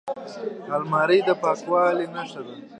الماري 0.75 1.19
د 1.27 1.29
پاکوالي 1.41 2.05
نښه 2.15 2.41
ده 2.45 2.55